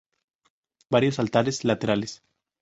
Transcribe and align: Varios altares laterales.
Varios 0.89 1.19
altares 1.19 1.63
laterales. 1.63 2.23